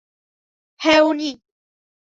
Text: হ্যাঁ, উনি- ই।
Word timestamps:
হ্যাঁ, 0.81 1.01
উনি- 1.01 1.27
ই। 1.27 1.41